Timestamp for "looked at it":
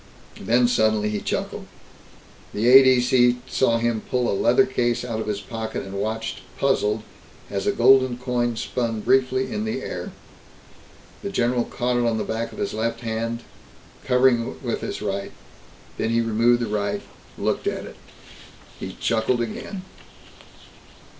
17.37-17.95